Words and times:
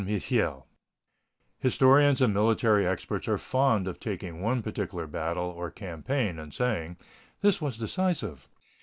MIHIEL 0.03 0.65
Historians 1.59 2.21
and 2.21 2.33
military 2.33 2.87
experts 2.87 3.27
are 3.27 3.37
fond 3.37 3.87
of 3.87 3.99
taking 3.99 4.41
one 4.41 4.63
particular 4.63 5.05
battle 5.05 5.49
or 5.51 5.69
campaign, 5.69 6.39
and 6.39 6.51
saying: 6.51 6.97
"This 7.41 7.61
was 7.61 7.77
decisive." 7.77 8.49